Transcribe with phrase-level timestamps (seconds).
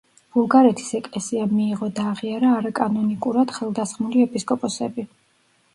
[0.35, 5.09] ბულგარეთის ეკლესიამ მიიღო და აღიარა არაკანონიკურად ხელდასხმული ეპისკოპოსები.